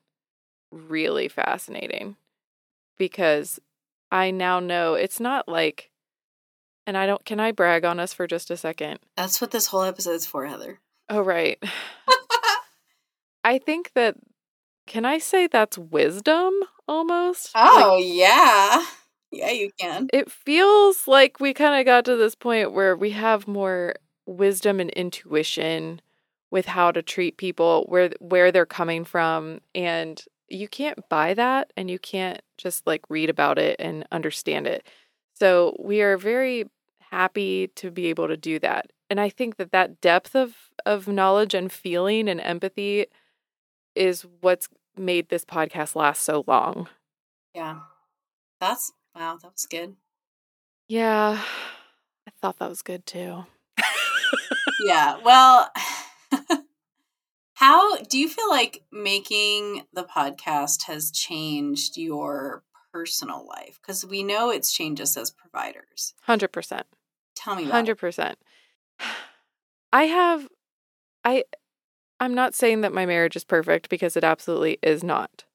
[0.72, 2.18] really fascinating
[2.98, 3.60] because
[4.12, 5.92] I now know it's not like,
[6.86, 9.00] and I don't, can I brag on us for just a second?
[9.16, 10.80] That's what this whole episode's for, Heather.
[11.14, 11.62] Oh, right.
[13.44, 14.16] I think that,
[14.88, 16.54] can I say that's wisdom
[16.88, 17.52] almost?
[17.54, 18.84] Oh, yeah.
[19.32, 20.10] Yeah, you can.
[20.14, 23.96] it feels like we kind of got to this point where we have more
[24.26, 26.02] wisdom and intuition
[26.52, 31.74] with how to treat people where where they're coming from and you can't buy that
[31.76, 34.86] and you can't just like read about it and understand it
[35.34, 36.66] so we are very
[37.10, 40.56] happy to be able to do that and i think that that depth of
[40.88, 43.06] of knowledge and feeling and empathy
[43.94, 46.88] is what's made this podcast last so long
[47.54, 47.82] Yeah.
[48.60, 49.96] That's, wow, that was good.
[50.88, 51.44] yeah
[52.28, 53.46] i thought that was good too
[54.86, 55.18] yeah.
[55.24, 55.72] Well,
[57.54, 63.80] how do you feel like making the podcast has changed your personal life?
[63.82, 66.14] Because we know it's changed us as providers.
[66.28, 66.82] 100%
[67.36, 68.38] Tell me about Hundred it.
[69.92, 70.48] I have,
[71.24, 71.44] I,
[72.20, 75.46] I'm not saying that my marriage is perfect because it absolutely is not,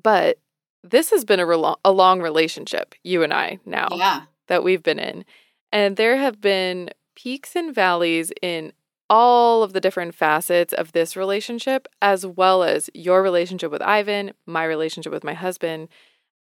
[0.00, 0.38] but
[0.84, 4.22] this has been a, relo- a long relationship, you and I now Yeah.
[4.48, 5.24] that we've been in,
[5.72, 8.72] and there have been peaks and valleys in
[9.10, 14.32] all of the different facets of this relationship, as well as your relationship with Ivan,
[14.46, 15.88] my relationship with my husband.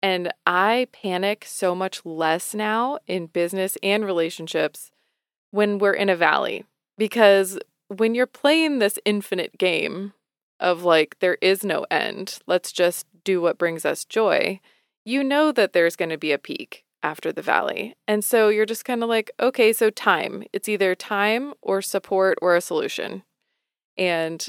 [0.03, 4.91] And I panic so much less now in business and relationships
[5.51, 6.65] when we're in a valley
[6.99, 10.13] because when you're playing this infinite game
[10.59, 14.61] of like, there is no end, let's just do what brings us joy,
[15.05, 17.95] you know that there's going to be a peak after the valley.
[18.09, 20.43] And so you're just kind of like, okay, so time.
[20.53, 23.23] It's either time or support or a solution.
[23.97, 24.47] And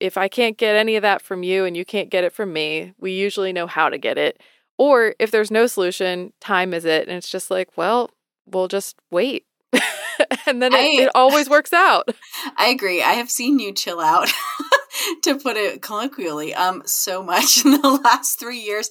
[0.00, 2.52] if I can't get any of that from you and you can't get it from
[2.52, 4.42] me, we usually know how to get it.
[4.76, 7.08] Or if there's no solution, time is it.
[7.08, 8.10] And it's just like, well,
[8.46, 9.46] we'll just wait.
[10.46, 12.08] and then it, I- it always works out.
[12.56, 13.02] I agree.
[13.02, 14.28] I have seen you chill out,
[15.22, 18.90] to put it colloquially, um, so much in the last three years.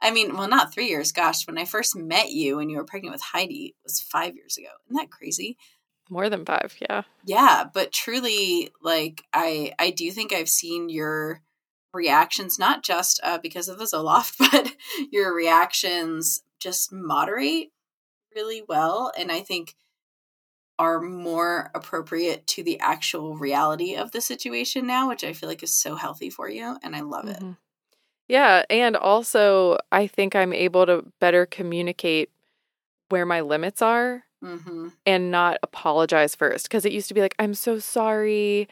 [0.00, 1.12] I mean, well, not three years.
[1.12, 4.34] Gosh, when I first met you and you were pregnant with Heidi, it was five
[4.34, 4.68] years ago.
[4.88, 5.56] Isn't that crazy?
[6.10, 7.02] More than five, yeah.
[7.24, 11.40] Yeah, but truly, like I, I do think I've seen your
[11.94, 14.74] reactions, not just uh, because of the Zoloft, but
[15.12, 17.68] your reactions just moderate
[18.34, 19.12] really well.
[19.16, 19.74] And I think
[20.82, 25.62] are more appropriate to the actual reality of the situation now, which I feel like
[25.62, 26.76] is so healthy for you.
[26.82, 27.38] And I love it.
[27.38, 27.56] Mhm.
[28.28, 32.30] Yeah, and also I think I'm able to better communicate
[33.10, 37.36] where my limits are hmm and not apologize first because it used to be like
[37.38, 38.68] I'm so sorry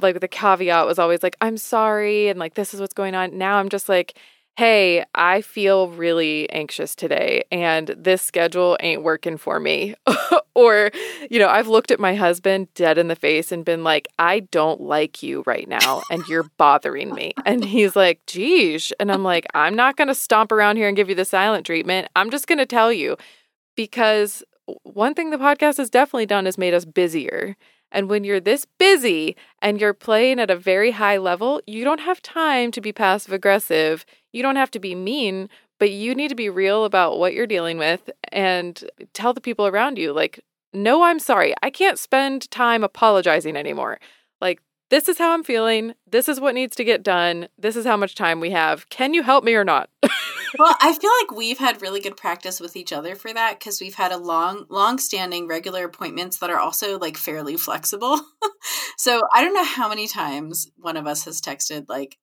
[0.00, 3.38] like the caveat was always like I'm sorry and like this is what's going on
[3.38, 4.16] now I'm just like
[4.60, 9.94] hey I feel really anxious today and this schedule ain't working for me.
[10.56, 10.90] Or
[11.30, 14.40] you know I've looked at my husband dead in the face and been like I
[14.40, 17.32] don't like you right now and you're bothering me.
[17.46, 20.96] And he's like geez and I'm like I'm not going to stomp around here and
[20.96, 22.08] give you the silent treatment.
[22.14, 23.16] I'm just going to tell you.
[23.76, 24.42] Because
[24.82, 27.56] one thing the podcast has definitely done is made us busier.
[27.92, 32.00] And when you're this busy and you're playing at a very high level, you don't
[32.00, 34.04] have time to be passive aggressive.
[34.32, 35.48] You don't have to be mean,
[35.78, 39.66] but you need to be real about what you're dealing with and tell the people
[39.66, 40.40] around you, like,
[40.72, 41.54] no, I'm sorry.
[41.62, 43.98] I can't spend time apologizing anymore.
[44.40, 45.94] Like, this is how I'm feeling.
[46.08, 47.48] This is what needs to get done.
[47.58, 48.88] This is how much time we have.
[48.88, 49.90] Can you help me or not?
[50.58, 53.80] Well, I feel like we've had really good practice with each other for that because
[53.80, 58.20] we've had a long, long-standing regular appointments that are also like fairly flexible.
[58.98, 62.16] so I don't know how many times one of us has texted like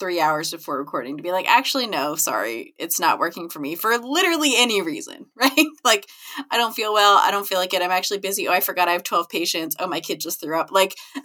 [0.00, 3.74] three hours before recording to be like, actually, no, sorry, it's not working for me
[3.76, 5.66] for literally any reason, right?
[5.84, 6.06] like,
[6.50, 7.18] I don't feel well.
[7.18, 7.82] I don't feel like it.
[7.82, 8.48] I'm actually busy.
[8.48, 9.76] Oh, I forgot I have 12 patients.
[9.78, 10.70] Oh, my kid just threw up.
[10.72, 10.94] Like,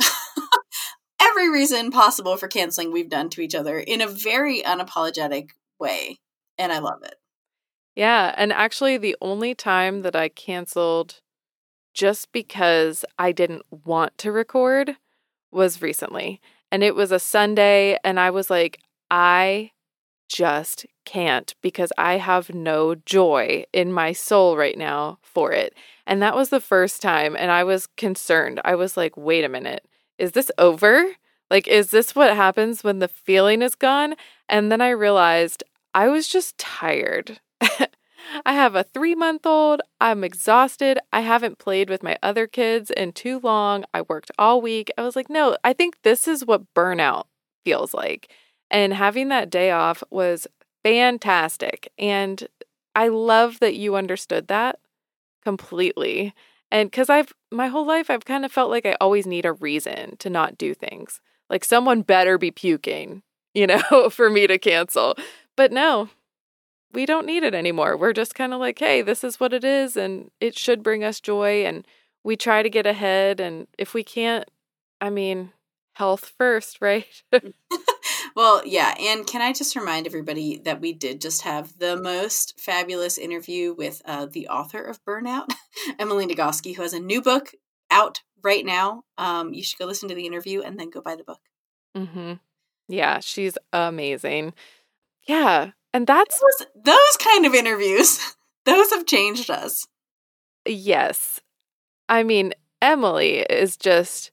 [1.21, 6.19] every reason possible for canceling we've done to each other in a very unapologetic way
[6.59, 7.15] and I love it.
[7.95, 11.21] Yeah, and actually the only time that I canceled
[11.93, 14.95] just because I didn't want to record
[15.51, 16.39] was recently.
[16.71, 19.71] And it was a Sunday and I was like I
[20.29, 25.73] just can't because I have no joy in my soul right now for it.
[26.05, 28.61] And that was the first time and I was concerned.
[28.63, 29.85] I was like, "Wait a minute.
[30.19, 31.15] Is this over?"
[31.51, 34.15] Like, is this what happens when the feeling is gone?
[34.47, 37.39] And then I realized I was just tired.
[38.45, 39.81] I have a three month old.
[39.99, 40.99] I'm exhausted.
[41.11, 43.85] I haven't played with my other kids in too long.
[43.93, 44.91] I worked all week.
[44.97, 47.25] I was like, no, I think this is what burnout
[47.65, 48.31] feels like.
[48.71, 50.47] And having that day off was
[50.83, 51.91] fantastic.
[51.97, 52.47] And
[52.95, 54.79] I love that you understood that
[55.43, 56.33] completely.
[56.71, 59.53] And because I've my whole life, I've kind of felt like I always need a
[59.53, 61.19] reason to not do things.
[61.49, 63.23] Like someone better be puking,
[63.53, 65.15] you know, for me to cancel.
[65.59, 66.07] But no,
[66.93, 67.97] we don't need it anymore.
[67.97, 71.03] We're just kind of like, hey, this is what it is, and it should bring
[71.03, 71.65] us joy.
[71.65, 71.85] And
[72.23, 73.41] we try to get ahead.
[73.41, 74.49] And if we can't,
[75.01, 75.51] I mean,
[75.95, 77.05] health first, right?
[78.37, 78.95] well, yeah.
[79.01, 83.73] And can I just remind everybody that we did just have the most fabulous interview
[83.73, 85.51] with uh, the author of Burnout,
[85.99, 87.51] Emily Nagoski, who has a new book
[87.91, 89.03] out right now.
[89.17, 91.41] Um, you should go listen to the interview and then go buy the book.
[91.97, 92.35] mm-hmm.
[92.87, 94.53] Yeah, she's amazing.
[95.29, 95.71] Yeah.
[95.93, 99.85] And that's Those, those kind of interviews, those have changed us.
[100.65, 101.39] Yes.
[102.09, 104.31] I mean, Emily is just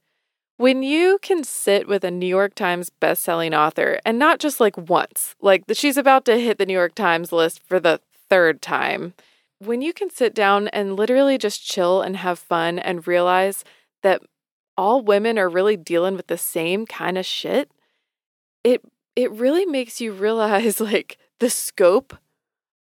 [0.57, 4.77] when you can sit with a New York Times bestselling author and not just like
[4.79, 9.13] once, like she's about to hit the New York Times list for the third time.
[9.59, 13.65] When you can sit down and literally just chill and have fun and realize
[14.03, 14.23] that
[14.79, 17.71] all women are really dealing with the same kind of shit,
[18.65, 18.83] it
[19.17, 22.17] it really makes you realize like the scope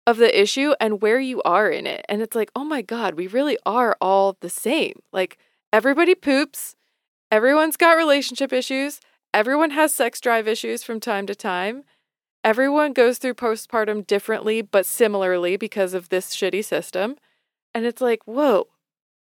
[0.06, 2.04] of the issue and where you are in it.
[2.08, 5.00] And it's like, oh my God, we really are all the same.
[5.12, 5.38] Like,
[5.72, 6.76] everybody poops,
[7.30, 9.00] everyone's got relationship issues,
[9.34, 11.84] everyone has sex drive issues from time to time.
[12.44, 17.16] Everyone goes through postpartum differently, but similarly because of this shitty system.
[17.74, 18.68] And it's like, whoa,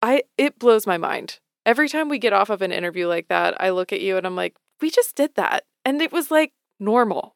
[0.02, 1.40] I it blows my mind.
[1.64, 4.26] Every time we get off of an interview like that, I look at you and
[4.26, 5.66] I'm like, we just did that.
[5.86, 7.36] And it was like normal.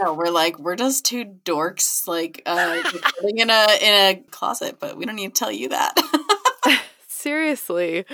[0.00, 2.82] No, we're like we're just two dorks like uh
[3.22, 5.94] living in a in a closet, but we don't need to tell you that.
[7.08, 8.04] Seriously.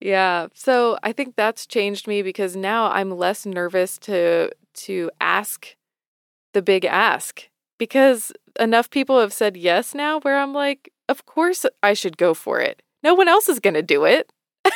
[0.00, 0.48] Yeah.
[0.54, 5.74] So I think that's changed me because now I'm less nervous to to ask
[6.52, 7.48] the big ask
[7.78, 12.34] because enough people have said yes now where I'm like, of course I should go
[12.34, 12.82] for it.
[13.02, 14.30] No one else is going to do it.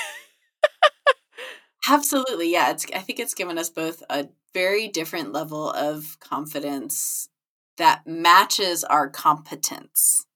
[1.89, 2.53] Absolutely.
[2.53, 7.29] Yeah, it's I think it's given us both a very different level of confidence
[7.77, 10.27] that matches our competence.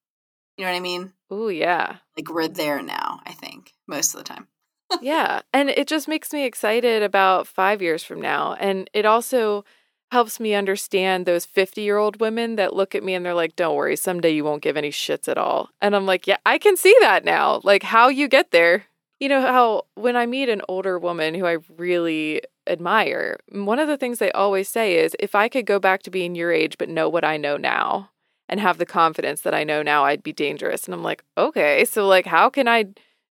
[0.57, 1.13] You know what I mean?
[1.31, 1.97] Oh, yeah.
[2.17, 4.49] Like we're there now, I think, most of the time.
[5.03, 5.41] yeah.
[5.53, 8.55] And it just makes me excited about five years from now.
[8.55, 9.65] And it also
[10.11, 13.57] helps me understand those 50 year old women that look at me and they're like,
[13.57, 15.71] don't worry, someday you won't give any shits at all.
[15.83, 17.61] And I'm like, yeah, I can see that now.
[17.65, 18.85] Like how you get there.
[19.19, 23.89] you know how when I meet an older woman who I really admire, one of
[23.89, 26.77] the things they always say is if I could go back to being your age
[26.79, 28.11] but know what I know now
[28.49, 30.85] and have the confidence that I know now, I'd be dangerous.
[30.85, 32.87] And I'm like, okay, so like, how can I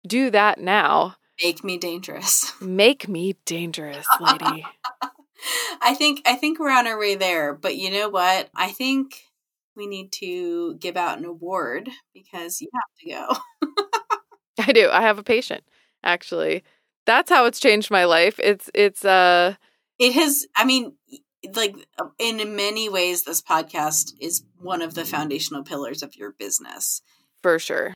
[0.08, 1.16] do that now?
[1.42, 2.54] Make me dangerous.
[2.62, 4.66] Make me dangerous, lady.
[5.82, 8.50] I think I think we're on our way there, but you know what?
[8.56, 9.24] I think
[9.76, 13.70] we need to give out an award because you have to go.
[14.68, 14.90] I do.
[14.90, 15.64] I have a patient,
[16.04, 16.64] actually.
[17.06, 18.40] That's how it's changed my life.
[18.42, 19.56] It's it's uh
[20.00, 20.94] it has I mean
[21.56, 21.76] like
[22.20, 27.02] in many ways this podcast is one of the foundational pillars of your business.
[27.42, 27.94] For sure.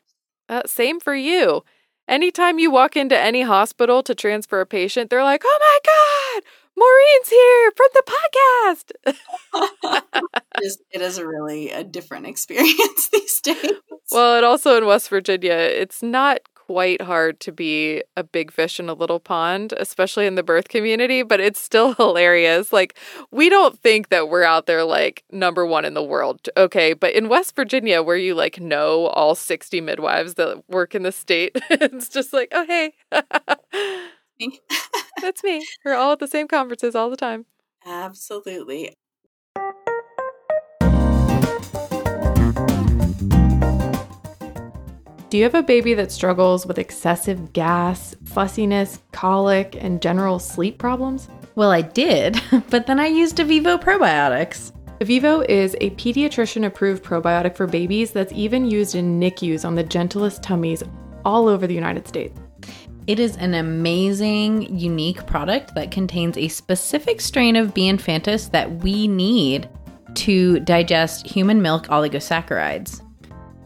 [0.48, 1.62] Uh, same for you.
[2.06, 6.42] Anytime you walk into any hospital to transfer a patient, they're like, "Oh my god,
[6.78, 8.02] Maureen's here from the
[8.64, 10.02] podcast.
[10.56, 13.72] it, is, it is really a different experience these days.
[14.12, 18.78] Well, and also in West Virginia, it's not quite hard to be a big fish
[18.78, 22.74] in a little pond, especially in the birth community, but it's still hilarious.
[22.74, 22.98] Like,
[23.30, 26.46] we don't think that we're out there like number one in the world.
[26.58, 26.92] Okay.
[26.92, 31.12] But in West Virginia, where you like know all 60 midwives that work in the
[31.12, 32.92] state, it's just like, oh, hey.
[34.38, 34.60] me.
[35.22, 35.66] That's me.
[35.86, 37.46] We're all at the same conferences all the time.
[37.86, 38.94] Absolutely.
[45.30, 50.78] Do you have a baby that struggles with excessive gas, fussiness, colic, and general sleep
[50.78, 51.28] problems?
[51.54, 54.72] Well, I did, but then I used Evivo probiotics.
[55.00, 59.82] Evivo is a pediatrician approved probiotic for babies that's even used in NICUs on the
[59.82, 60.82] gentlest tummies
[61.26, 62.40] all over the United States.
[63.06, 67.82] It is an amazing, unique product that contains a specific strain of B.
[67.90, 69.68] infantis that we need
[70.14, 73.02] to digest human milk oligosaccharides.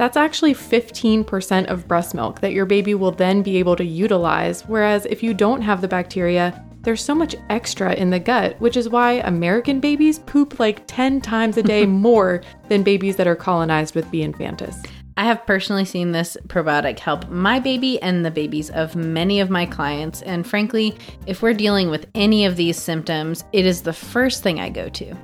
[0.03, 4.63] That's actually 15% of breast milk that your baby will then be able to utilize,
[4.63, 8.77] whereas if you don't have the bacteria, there's so much extra in the gut, which
[8.77, 13.37] is why American babies poop like 10 times a day more than babies that are
[13.37, 14.27] colonized with B.
[14.27, 14.85] infantis.
[15.17, 19.51] I have personally seen this probiotic help my baby and the babies of many of
[19.51, 20.21] my clients.
[20.23, 20.97] And frankly,
[21.29, 24.89] if we're dealing with any of these symptoms, it is the first thing I go
[24.89, 25.15] to.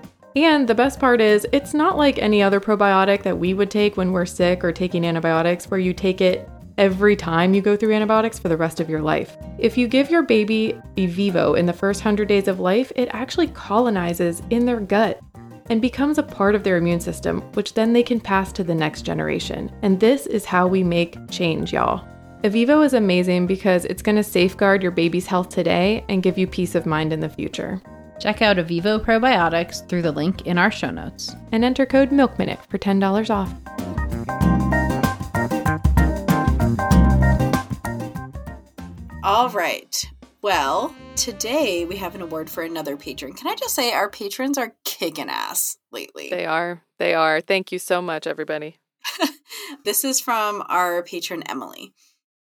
[0.45, 3.97] And the best part is, it's not like any other probiotic that we would take
[3.97, 7.93] when we're sick or taking antibiotics, where you take it every time you go through
[7.93, 9.37] antibiotics for the rest of your life.
[9.59, 13.49] If you give your baby Evivo in the first 100 days of life, it actually
[13.49, 15.21] colonizes in their gut
[15.71, 18.77] and becomes a part of their immune system, which then they can pass to the
[18.77, 19.73] next generation.
[19.83, 22.07] And this is how we make change, y'all.
[22.45, 26.47] Evivo is amazing because it's going to safeguard your baby's health today and give you
[26.47, 27.83] peace of mind in the future.
[28.19, 31.35] Check out Evivo Probiotics through the link in our show notes.
[31.53, 33.53] And enter code MILKMINUTE for $10 off.
[39.23, 40.05] All right.
[40.43, 43.35] Well, today we have an award for another patron.
[43.35, 46.29] Can I just say our patrons are kicking ass lately?
[46.31, 46.83] They are.
[46.99, 47.41] They are.
[47.41, 48.77] Thank you so much, everybody.
[49.85, 51.93] this is from our patron, Emily.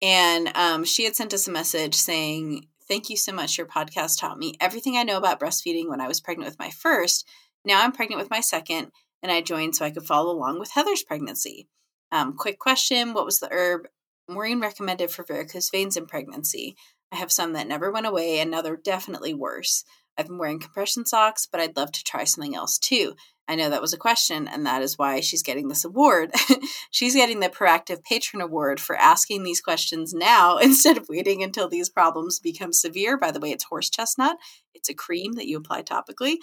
[0.01, 3.57] And um, she had sent us a message saying, Thank you so much.
[3.57, 6.69] Your podcast taught me everything I know about breastfeeding when I was pregnant with my
[6.69, 7.27] first.
[7.65, 10.71] Now I'm pregnant with my second, and I joined so I could follow along with
[10.71, 11.67] Heather's pregnancy.
[12.11, 13.87] Um, quick question What was the herb
[14.29, 16.75] Maureen recommended for varicose veins in pregnancy?
[17.11, 19.83] I have some that never went away, and now they're definitely worse.
[20.17, 23.15] I've been wearing compression socks, but I'd love to try something else too.
[23.47, 26.31] I know that was a question, and that is why she's getting this award.
[26.91, 31.69] she's getting the Proactive Patron Award for asking these questions now instead of waiting until
[31.69, 33.17] these problems become severe.
[33.17, 34.37] By the way, it's horse chestnut,
[34.73, 36.37] it's a cream that you apply topically.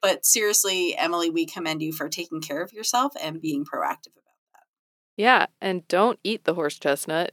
[0.00, 4.36] But seriously, Emily, we commend you for taking care of yourself and being proactive about
[4.52, 4.64] that.
[5.16, 7.32] Yeah, and don't eat the horse chestnut.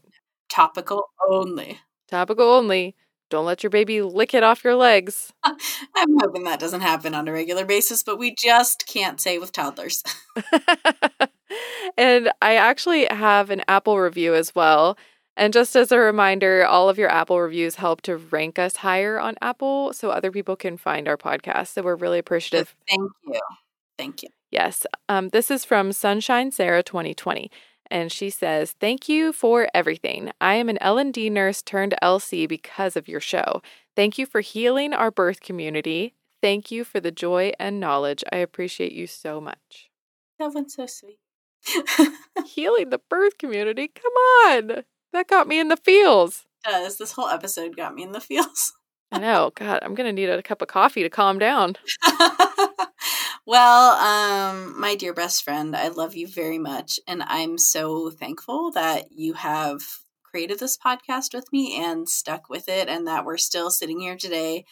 [0.49, 1.79] Topical only.
[2.07, 2.95] Topical only.
[3.31, 5.31] Don't let your baby lick it off your legs.
[5.43, 9.53] I'm hoping that doesn't happen on a regular basis, but we just can't say with
[9.53, 10.03] toddlers.
[11.97, 14.97] and I actually have an Apple review as well.
[15.37, 19.17] And just as a reminder, all of your Apple reviews help to rank us higher
[19.17, 21.67] on Apple so other people can find our podcast.
[21.69, 22.75] So we're really appreciative.
[22.87, 23.39] Thank you.
[23.97, 24.29] Thank you.
[24.51, 24.85] Yes.
[25.07, 27.49] Um, this is from Sunshine Sarah 2020
[27.91, 30.31] and she says, "Thank you for everything.
[30.41, 33.61] I am an L&D nurse turned LC because of your show.
[33.95, 36.15] Thank you for healing our birth community.
[36.41, 38.23] Thank you for the joy and knowledge.
[38.31, 39.89] I appreciate you so much."
[40.39, 41.19] That one's so sweet.
[42.45, 43.89] healing the birth community.
[43.89, 44.83] Come on.
[45.13, 46.45] That got me in the feels.
[46.65, 46.97] It does.
[46.97, 48.73] This whole episode got me in the feels.
[49.11, 49.51] I know.
[49.55, 51.75] God, I'm going to need a cup of coffee to calm down.
[53.45, 56.99] well, um, my dear best friend, I love you very much.
[57.07, 59.81] And I'm so thankful that you have
[60.23, 64.15] created this podcast with me and stuck with it, and that we're still sitting here
[64.15, 64.65] today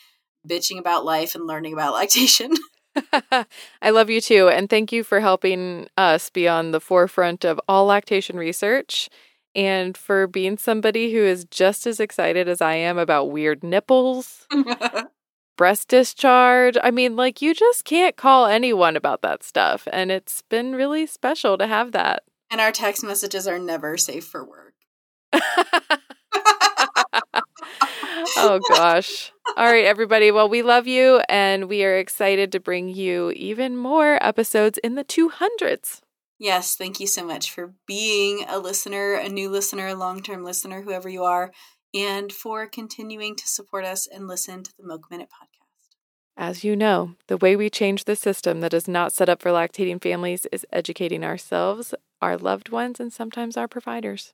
[0.47, 2.53] bitching about life and learning about lactation.
[3.81, 4.49] I love you too.
[4.49, 9.09] And thank you for helping us be on the forefront of all lactation research
[9.55, 14.47] and for being somebody who is just as excited as I am about weird nipples,
[15.59, 16.77] breast discharge.
[16.81, 19.89] I mean, like, you just can't call anyone about that stuff.
[19.91, 22.23] And it's been really special to have that.
[22.49, 24.73] and our text messages are never safe for work.
[28.37, 29.33] oh gosh.
[29.57, 30.31] All right, everybody.
[30.31, 34.95] Well, we love you and we are excited to bring you even more episodes in
[34.95, 35.99] the 200s.
[36.39, 40.45] Yes, thank you so much for being a listener, a new listener, a long term
[40.45, 41.51] listener, whoever you are,
[41.93, 45.95] and for continuing to support us and listen to the Milk Minute podcast.
[46.37, 49.51] As you know, the way we change the system that is not set up for
[49.51, 54.33] lactating families is educating ourselves, our loved ones, and sometimes our providers.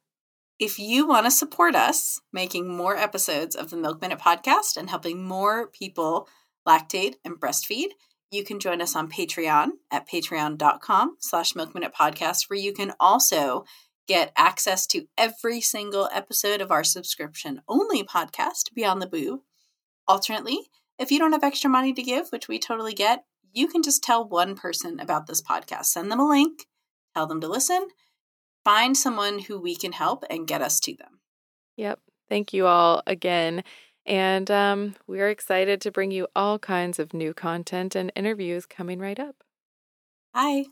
[0.59, 4.89] If you want to support us making more episodes of the Milk Minute podcast and
[4.89, 6.29] helping more people
[6.67, 7.89] lactate and breastfeed,
[8.31, 13.65] you can join us on Patreon at patreon.com slash milkminute podcast, where you can also
[14.07, 19.43] get access to every single episode of our subscription only podcast, Beyond the Boo.
[20.07, 23.83] Alternately, if you don't have extra money to give, which we totally get, you can
[23.83, 25.85] just tell one person about this podcast.
[25.85, 26.67] Send them a link,
[27.13, 27.87] tell them to listen,
[28.63, 31.19] find someone who we can help and get us to them.
[31.77, 31.99] Yep.
[32.29, 33.63] Thank you all again.
[34.05, 38.99] And um, we're excited to bring you all kinds of new content and interviews coming
[38.99, 39.37] right up.
[40.33, 40.65] Bye.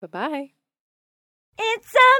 [0.00, 0.63] Bye bye.
[1.56, 2.10] It's a